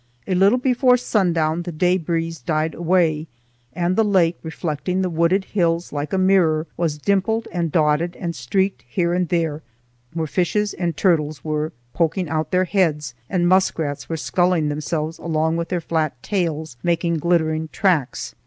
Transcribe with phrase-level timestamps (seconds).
[0.25, 3.27] A little before sundown the day breeze died away,
[3.71, 8.33] and the lake, reflecting the wooded hills like a mirror, was dimpled and dotted and
[8.35, 9.61] streaked here and there
[10.15, 15.55] where fishes and turtles were poking out their heads and muskrats were sculling themselves along
[15.55, 18.33] with their flat tails making glittering tracks.